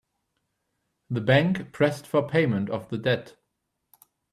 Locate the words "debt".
2.97-3.35